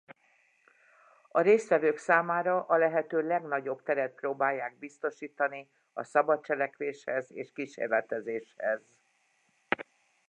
[1.31, 8.81] A résztvevők számára a lehető legnagyobb teret próbálják biztosítani a szabad cselekvéshez és kísérletezéshez.